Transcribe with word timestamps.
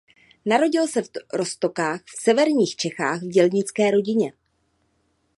Narodil 0.45 0.87
se 0.87 1.01
v 1.01 1.07
Roztokách 1.33 1.99
v 2.01 2.21
severních 2.21 2.75
Čechách 2.75 3.21
v 3.21 3.27
dělnické 3.29 3.91
rodině. 3.91 4.33